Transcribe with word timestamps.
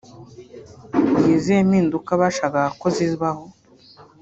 ni 1.19 1.29
izihe 1.35 1.61
mpinduka 1.69 2.11
bashakaga 2.21 2.63
ko 2.79 2.87
zibaho 2.95 3.43